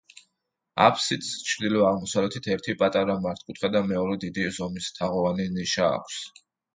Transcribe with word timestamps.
აფსიდს 0.83 1.27
ჩრდილო-აღმოსავლეთით 1.49 2.49
ერთი 2.55 2.75
პატარა 2.79 3.17
მართკუთხა 3.25 3.71
და 3.75 3.81
მეორე 3.91 4.15
დიდი 4.23 4.47
ზომის 4.57 4.89
თაღოვანი 5.01 5.47
ნიშა 5.59 5.85
აქვს. 5.99 6.19